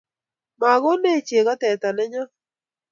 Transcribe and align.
Magonech 0.61 1.23
chego 1.27 1.53
teta 1.61 1.89
nenyo 1.95 2.23